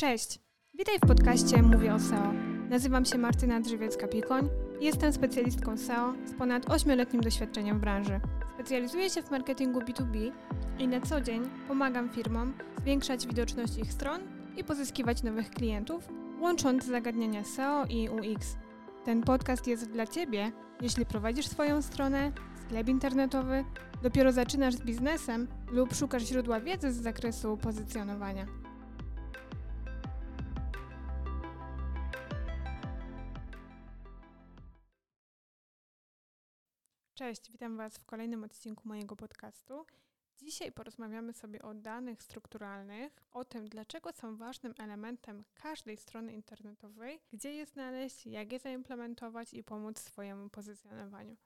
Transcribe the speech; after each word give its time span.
Cześć! 0.00 0.38
Witaj 0.74 0.98
w 0.98 1.08
podcaście 1.08 1.62
Mówię 1.62 1.94
o 1.94 1.98
SEO. 1.98 2.32
Nazywam 2.70 3.04
się 3.04 3.18
Martyna 3.18 3.60
Drzewiecka-Pikoń 3.60 4.48
i 4.80 4.84
jestem 4.84 5.12
specjalistką 5.12 5.76
SEO 5.76 6.14
z 6.24 6.34
ponad 6.34 6.66
8-letnim 6.66 7.20
doświadczeniem 7.20 7.78
w 7.78 7.80
branży. 7.80 8.20
Specjalizuję 8.54 9.10
się 9.10 9.22
w 9.22 9.30
marketingu 9.30 9.80
B2B 9.80 10.32
i 10.78 10.88
na 10.88 11.00
co 11.00 11.20
dzień 11.20 11.42
pomagam 11.68 12.10
firmom 12.10 12.54
zwiększać 12.82 13.26
widoczność 13.26 13.78
ich 13.78 13.92
stron 13.92 14.20
i 14.56 14.64
pozyskiwać 14.64 15.22
nowych 15.22 15.50
klientów, 15.50 16.08
łącząc 16.40 16.84
zagadnienia 16.84 17.44
SEO 17.44 17.84
i 17.88 18.08
UX. 18.08 18.56
Ten 19.04 19.22
podcast 19.22 19.66
jest 19.66 19.90
dla 19.90 20.06
Ciebie, 20.06 20.52
jeśli 20.80 21.06
prowadzisz 21.06 21.48
swoją 21.48 21.82
stronę, 21.82 22.32
sklep 22.66 22.88
internetowy, 22.88 23.64
dopiero 24.02 24.32
zaczynasz 24.32 24.74
z 24.74 24.82
biznesem 24.82 25.48
lub 25.72 25.94
szukasz 25.94 26.22
źródła 26.22 26.60
wiedzy 26.60 26.92
z 26.92 27.02
zakresu 27.02 27.56
pozycjonowania. 27.56 28.59
Cześć, 37.20 37.50
witam 37.50 37.76
Was 37.76 37.98
w 37.98 38.04
kolejnym 38.04 38.44
odcinku 38.44 38.88
mojego 38.88 39.16
podcastu. 39.16 39.86
Dzisiaj 40.38 40.72
porozmawiamy 40.72 41.32
sobie 41.32 41.62
o 41.62 41.74
danych 41.74 42.22
strukturalnych, 42.22 43.22
o 43.30 43.44
tym, 43.44 43.68
dlaczego 43.68 44.12
są 44.12 44.36
ważnym 44.36 44.74
elementem 44.78 45.44
każdej 45.54 45.96
strony 45.96 46.32
internetowej, 46.32 47.20
gdzie 47.32 47.54
je 47.54 47.66
znaleźć, 47.66 48.26
jak 48.26 48.52
je 48.52 48.58
zaimplementować 48.58 49.54
i 49.54 49.64
pomóc 49.64 49.98
swojemu 49.98 50.50
pozycjonowaniu. 50.50 51.36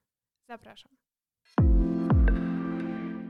Zapraszam. 0.48 0.92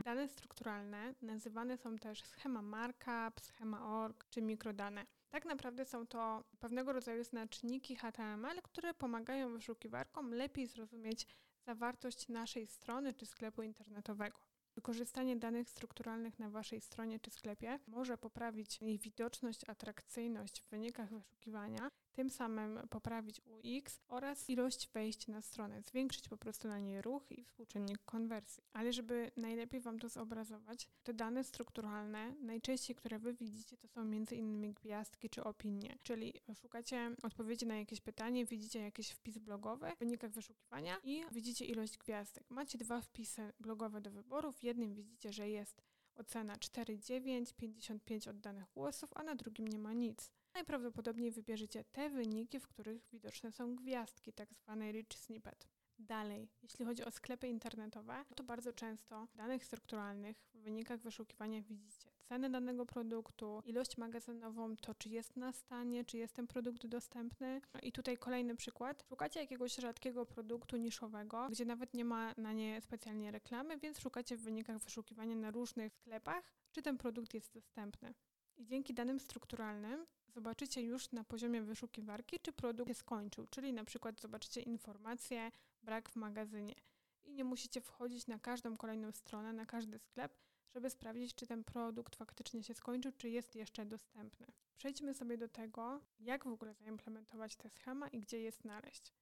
Dane 0.03 0.27
strukturalne 0.27 1.13
nazywane 1.21 1.77
są 1.77 1.97
też 1.97 2.23
schema 2.23 2.61
markup, 2.61 3.41
schema 3.41 4.03
org 4.03 4.25
czy 4.29 4.41
mikrodane. 4.41 5.05
Tak 5.29 5.45
naprawdę 5.45 5.85
są 5.85 6.07
to 6.07 6.43
pewnego 6.59 6.93
rodzaju 6.93 7.23
znaczniki 7.23 7.95
HTML, 7.95 8.61
które 8.63 8.93
pomagają 8.93 9.53
wyszukiwarkom 9.53 10.33
lepiej 10.33 10.67
zrozumieć 10.67 11.27
zawartość 11.65 12.27
naszej 12.27 12.67
strony 12.67 13.13
czy 13.13 13.25
sklepu 13.25 13.61
internetowego. 13.61 14.54
Wykorzystanie 14.75 15.35
danych 15.35 15.69
strukturalnych 15.69 16.39
na 16.39 16.49
Waszej 16.49 16.81
stronie 16.81 17.19
czy 17.19 17.31
sklepie 17.31 17.79
może 17.87 18.17
poprawić 18.17 18.81
jej 18.81 18.99
widoczność, 18.99 19.69
atrakcyjność 19.69 20.61
w 20.61 20.69
wynikach 20.69 21.13
wyszukiwania, 21.13 21.91
tym 22.13 22.29
samym 22.29 22.79
poprawić 22.89 23.41
UX 23.45 24.01
oraz 24.07 24.49
ilość 24.49 24.89
wejść 24.93 25.27
na 25.27 25.41
stronę, 25.41 25.81
zwiększyć 25.81 26.29
po 26.29 26.37
prostu 26.37 26.67
na 26.67 26.79
niej 26.79 27.01
ruch 27.01 27.31
i 27.31 27.43
współczynnik 27.43 27.97
konwersji. 28.05 28.63
Ale 28.73 28.93
żeby 28.93 29.31
najlepiej 29.37 29.81
Wam 29.81 29.99
to 29.99 30.09
zobrazować, 30.09 30.87
te 31.03 31.13
dane 31.13 31.43
strukturalne, 31.43 32.35
najczęściej 32.41 32.95
które 32.95 33.19
Wy 33.19 33.33
widzicie, 33.33 33.77
to 33.77 33.87
są 33.87 34.11
innymi 34.31 34.73
gwiazdki 34.73 35.29
czy 35.29 35.43
opinie, 35.43 35.97
czyli 36.03 36.33
szukacie 36.61 37.15
odpowiedzi 37.23 37.65
na 37.65 37.77
jakieś 37.77 38.01
pytanie, 38.01 38.45
widzicie 38.45 38.79
jakiś 38.79 39.11
wpis 39.11 39.37
blogowy 39.37 39.91
w 39.95 39.99
wynikach 39.99 40.31
wyszukiwania 40.31 40.97
i 41.03 41.23
widzicie 41.31 41.65
ilość 41.65 41.97
gwiazdek. 41.97 42.43
Macie 42.49 42.77
dwa 42.77 43.01
wpisy 43.01 43.53
blogowe 43.59 44.01
do 44.01 44.11
wyboru, 44.11 44.51
w 44.51 44.63
jednym 44.65 44.93
widzicie, 44.93 45.33
że 45.33 45.49
jest 45.49 45.81
ocena 46.15 46.55
4,9, 46.55 47.53
55 47.53 48.27
oddanych 48.27 48.65
głosów, 48.73 49.09
a 49.15 49.23
na 49.23 49.35
drugim 49.35 49.67
nie 49.67 49.79
ma 49.79 49.93
nic. 49.93 50.31
Najprawdopodobniej 50.53 51.31
wybierzecie 51.31 51.83
te 51.83 52.09
wyniki, 52.09 52.59
w 52.59 52.67
których 52.67 53.07
widoczne 53.13 53.51
są 53.51 53.75
gwiazdki, 53.75 54.33
tak 54.33 54.53
zwane 54.53 54.91
rich 54.91 55.07
snippet. 55.13 55.67
Dalej, 55.99 56.49
jeśli 56.63 56.85
chodzi 56.85 57.03
o 57.05 57.11
sklepy 57.11 57.47
internetowe, 57.47 58.25
to 58.35 58.43
bardzo 58.43 58.73
często 58.73 59.25
w 59.25 59.35
danych 59.35 59.65
strukturalnych 59.65 60.37
w 60.53 60.57
wynikach 60.57 60.99
wyszukiwania 60.99 61.61
widzicie 61.61 62.14
ceny 62.25 62.49
danego 62.49 62.85
produktu, 62.85 63.61
ilość 63.65 63.97
magazynową, 63.97 64.75
to 64.75 64.95
czy 64.95 65.09
jest 65.09 65.37
na 65.37 65.51
stanie, 65.51 66.05
czy 66.05 66.17
jest 66.17 66.33
ten 66.33 66.47
produkt 66.47 66.87
dostępny. 66.87 67.61
No 67.73 67.79
I 67.83 67.91
tutaj 67.91 68.17
kolejny 68.17 68.55
przykład. 68.55 69.03
Szukacie 69.09 69.39
jakiegoś 69.39 69.75
rzadkiego 69.75 70.25
produktu 70.25 70.77
niszowego, 70.77 71.47
gdzie 71.49 71.65
nawet 71.65 71.93
nie 71.93 72.05
ma 72.05 72.33
na 72.37 72.53
nie 72.53 72.81
specjalnie 72.81 73.31
reklamy, 73.31 73.77
więc 73.77 73.99
szukacie 73.99 74.37
w 74.37 74.41
wynikach 74.41 74.77
wyszukiwania 74.77 75.35
na 75.35 75.51
różnych 75.51 75.93
sklepach, 75.93 76.43
czy 76.71 76.81
ten 76.81 76.97
produkt 76.97 77.33
jest 77.33 77.53
dostępny. 77.53 78.13
I 78.57 78.65
dzięki 78.65 78.93
danym 78.93 79.19
strukturalnym 79.19 80.05
zobaczycie 80.27 80.81
już 80.81 81.11
na 81.11 81.23
poziomie 81.23 81.61
wyszukiwarki, 81.61 82.39
czy 82.39 82.53
produkt 82.53 82.89
się 82.89 82.93
skończył, 82.93 83.47
czyli 83.47 83.73
na 83.73 83.85
przykład 83.85 84.21
zobaczycie 84.21 84.61
informację 84.61 85.51
brak 85.83 86.09
w 86.09 86.15
magazynie. 86.15 86.75
I 87.23 87.33
nie 87.33 87.43
musicie 87.43 87.81
wchodzić 87.81 88.27
na 88.27 88.39
każdą 88.39 88.77
kolejną 88.77 89.11
stronę, 89.11 89.53
na 89.53 89.65
każdy 89.65 89.99
sklep, 89.99 90.37
żeby 90.75 90.89
sprawdzić, 90.89 91.35
czy 91.35 91.47
ten 91.47 91.63
produkt 91.63 92.15
faktycznie 92.15 92.63
się 92.63 92.73
skończył, 92.73 93.11
czy 93.17 93.29
jest 93.29 93.55
jeszcze 93.55 93.85
dostępny. 93.85 94.47
Przejdźmy 94.77 95.13
sobie 95.13 95.37
do 95.37 95.47
tego, 95.47 96.01
jak 96.19 96.43
w 96.43 96.47
ogóle 96.47 96.73
zaimplementować 96.73 97.55
te 97.55 97.69
schema 97.69 98.07
i 98.07 98.19
gdzie 98.19 98.41
je 98.41 98.51
znaleźć. 98.51 99.13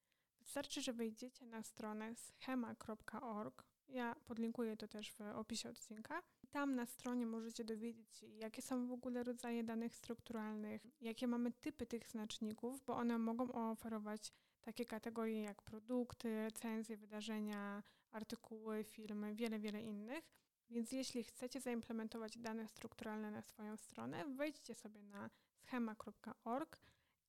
Wystarczy, 0.41 0.81
że 0.81 0.93
wejdziecie 0.93 1.45
na 1.45 1.63
stronę 1.63 2.15
schema.org. 2.15 3.63
Ja 3.87 4.15
podlinkuję 4.25 4.77
to 4.77 4.87
też 4.87 5.11
w 5.11 5.21
opisie 5.21 5.69
odcinka. 5.69 6.23
Tam 6.51 6.75
na 6.75 6.85
stronie 6.85 7.25
możecie 7.25 7.63
dowiedzieć 7.63 8.15
się, 8.15 8.27
jakie 8.27 8.61
są 8.61 8.87
w 8.87 8.91
ogóle 8.91 9.23
rodzaje 9.23 9.63
danych 9.63 9.95
strukturalnych, 9.95 10.81
jakie 11.01 11.27
mamy 11.27 11.51
typy 11.51 11.85
tych 11.85 12.07
znaczników, 12.07 12.85
bo 12.85 12.95
one 12.95 13.17
mogą 13.17 13.51
oferować 13.51 14.33
takie 14.61 14.85
kategorie 14.85 15.41
jak 15.41 15.61
produkty, 15.61 16.43
recenzje, 16.43 16.97
wydarzenia, 16.97 17.83
artykuły, 18.11 18.83
filmy, 18.83 19.35
wiele, 19.35 19.59
wiele 19.59 19.81
innych. 19.81 20.33
Więc 20.73 20.91
jeśli 20.91 21.23
chcecie 21.23 21.61
zaimplementować 21.61 22.37
dane 22.37 22.67
strukturalne 22.67 23.31
na 23.31 23.41
swoją 23.41 23.77
stronę, 23.77 24.25
wejdźcie 24.25 24.75
sobie 24.75 25.03
na 25.03 25.29
schema.org 25.57 26.79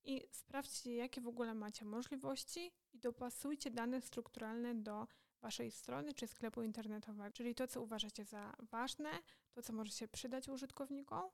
i 0.03 0.27
sprawdźcie, 0.31 0.95
jakie 0.95 1.21
w 1.21 1.27
ogóle 1.27 1.53
macie 1.53 1.85
możliwości 1.85 2.71
i 2.93 2.99
dopasujcie 2.99 3.71
dane 3.71 4.01
strukturalne 4.01 4.75
do 4.75 5.07
Waszej 5.41 5.71
strony 5.71 6.13
czy 6.13 6.27
sklepu 6.27 6.61
internetowego, 6.61 7.31
czyli 7.31 7.55
to, 7.55 7.67
co 7.67 7.81
uważacie 7.81 8.25
za 8.25 8.55
ważne, 8.59 9.09
to, 9.51 9.61
co 9.61 9.73
może 9.73 9.91
się 9.91 10.07
przydać 10.07 10.49
użytkownikom, 10.49 11.29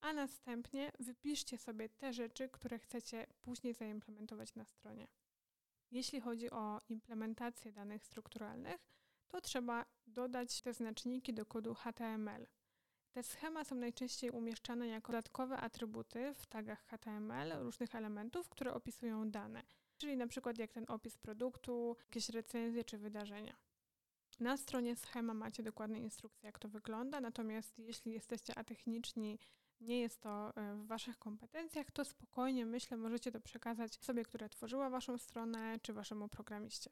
a 0.00 0.12
następnie 0.12 0.92
wypiszcie 1.00 1.58
sobie 1.58 1.88
te 1.88 2.12
rzeczy, 2.12 2.48
które 2.48 2.78
chcecie 2.78 3.26
później 3.40 3.74
zaimplementować 3.74 4.54
na 4.54 4.64
stronie. 4.64 5.08
Jeśli 5.90 6.20
chodzi 6.20 6.50
o 6.50 6.80
implementację 6.88 7.72
danych 7.72 8.04
strukturalnych, 8.04 8.86
to 9.34 9.40
trzeba 9.40 9.84
dodać 10.06 10.62
te 10.62 10.74
znaczniki 10.74 11.34
do 11.34 11.46
kodu 11.46 11.74
HTML. 11.74 12.46
Te 13.12 13.22
schema 13.22 13.64
są 13.64 13.74
najczęściej 13.74 14.30
umieszczane 14.30 14.88
jako 14.88 15.12
dodatkowe 15.12 15.56
atrybuty 15.56 16.34
w 16.34 16.46
tagach 16.46 16.86
HTML 16.86 17.52
różnych 17.58 17.94
elementów, 17.94 18.48
które 18.48 18.74
opisują 18.74 19.30
dane, 19.30 19.62
czyli 19.98 20.16
na 20.16 20.26
przykład 20.26 20.58
jak 20.58 20.72
ten 20.72 20.84
opis 20.88 21.18
produktu, 21.18 21.96
jakieś 22.06 22.28
recenzje 22.28 22.84
czy 22.84 22.98
wydarzenia. 22.98 23.56
Na 24.40 24.56
stronie 24.56 24.96
schema 24.96 25.34
macie 25.34 25.62
dokładne 25.62 26.00
instrukcje, 26.00 26.46
jak 26.46 26.58
to 26.58 26.68
wygląda, 26.68 27.20
natomiast 27.20 27.78
jeśli 27.78 28.12
jesteście 28.12 28.58
atechniczni, 28.58 29.38
nie 29.80 30.00
jest 30.00 30.20
to 30.20 30.56
e, 30.56 30.74
w 30.74 30.86
Waszych 30.86 31.18
kompetencjach, 31.18 31.90
to 31.90 32.04
spokojnie 32.04 32.66
myślę, 32.66 32.96
możecie 32.96 33.32
to 33.32 33.40
przekazać 33.40 33.98
osobie, 33.98 34.24
która 34.24 34.48
tworzyła 34.48 34.90
Waszą 34.90 35.18
stronę, 35.18 35.78
czy 35.82 35.92
Waszemu 35.92 36.28
programiście. 36.28 36.90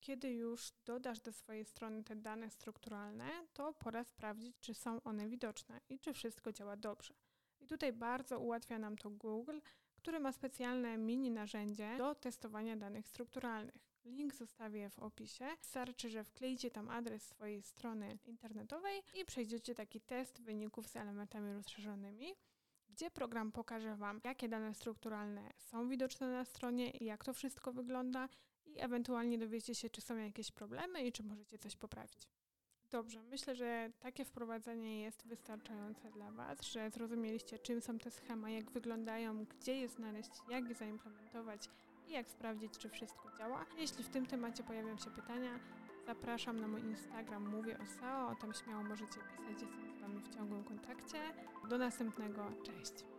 Kiedy 0.00 0.30
już 0.30 0.72
dodasz 0.84 1.20
do 1.20 1.32
swojej 1.32 1.64
strony 1.64 2.04
te 2.04 2.16
dane 2.16 2.50
strukturalne, 2.50 3.30
to 3.52 3.72
pora 3.72 4.04
sprawdzić, 4.04 4.56
czy 4.60 4.74
są 4.74 5.02
one 5.02 5.28
widoczne 5.28 5.80
i 5.88 5.98
czy 5.98 6.12
wszystko 6.12 6.52
działa 6.52 6.76
dobrze. 6.76 7.14
I 7.60 7.66
tutaj 7.66 7.92
bardzo 7.92 8.40
ułatwia 8.40 8.78
nam 8.78 8.96
to 8.96 9.10
Google, 9.10 9.58
który 9.96 10.20
ma 10.20 10.32
specjalne 10.32 10.98
mini 10.98 11.30
narzędzie 11.30 11.98
do 11.98 12.14
testowania 12.14 12.76
danych 12.76 13.06
strukturalnych. 13.06 13.88
Link 14.04 14.34
zostawię 14.34 14.90
w 14.90 14.98
opisie. 14.98 15.48
Wystarczy, 15.58 16.10
że 16.10 16.24
wkleicie 16.24 16.70
tam 16.70 16.88
adres 16.90 17.22
swojej 17.22 17.62
strony 17.62 18.18
internetowej 18.24 19.02
i 19.14 19.24
przejdziecie 19.24 19.74
taki 19.74 20.00
test 20.00 20.42
wyników 20.42 20.88
z 20.88 20.96
elementami 20.96 21.52
rozszerzonymi, 21.52 22.34
gdzie 22.88 23.10
program 23.10 23.52
pokaże 23.52 23.96
Wam, 23.96 24.20
jakie 24.24 24.48
dane 24.48 24.74
strukturalne 24.74 25.50
są 25.56 25.88
widoczne 25.88 26.28
na 26.28 26.44
stronie 26.44 26.90
i 26.90 27.04
jak 27.04 27.24
to 27.24 27.32
wszystko 27.32 27.72
wygląda 27.72 28.28
i 28.74 28.80
ewentualnie 28.80 29.38
dowiecie 29.38 29.74
się, 29.74 29.90
czy 29.90 30.00
są 30.00 30.16
jakieś 30.16 30.52
problemy 30.52 31.06
i 31.06 31.12
czy 31.12 31.22
możecie 31.22 31.58
coś 31.58 31.76
poprawić. 31.76 32.28
Dobrze, 32.90 33.22
myślę, 33.22 33.54
że 33.54 33.90
takie 34.00 34.24
wprowadzenie 34.24 35.02
jest 35.02 35.26
wystarczające 35.26 36.10
dla 36.10 36.32
Was, 36.32 36.62
że 36.62 36.90
zrozumieliście, 36.90 37.58
czym 37.58 37.80
są 37.80 37.98
te 37.98 38.10
schema, 38.10 38.50
jak 38.50 38.70
wyglądają, 38.70 39.44
gdzie 39.44 39.74
je 39.80 39.88
znaleźć, 39.88 40.30
jak 40.50 40.68
je 40.68 40.74
zaimplementować 40.74 41.68
i 42.08 42.12
jak 42.12 42.30
sprawdzić, 42.30 42.78
czy 42.78 42.88
wszystko 42.88 43.30
działa. 43.38 43.66
Jeśli 43.78 44.04
w 44.04 44.08
tym 44.08 44.26
temacie 44.26 44.62
pojawią 44.62 44.98
się 44.98 45.10
pytania, 45.10 45.60
zapraszam 46.06 46.60
na 46.60 46.68
mój 46.68 46.80
Instagram, 46.80 47.48
mówię 47.48 47.78
o 47.78 47.86
SEO, 47.86 48.36
tam 48.40 48.54
śmiało 48.54 48.82
możecie 48.82 49.20
pisać, 49.20 49.62
jestem 49.62 49.96
z 49.96 50.00
Wami 50.00 50.20
w 50.20 50.34
ciągłym 50.34 50.64
kontakcie. 50.64 51.18
Do 51.68 51.78
następnego, 51.78 52.52
cześć! 52.66 53.17